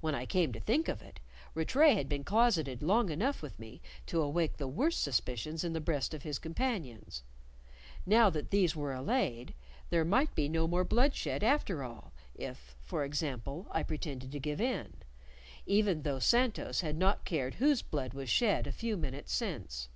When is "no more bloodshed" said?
10.48-11.44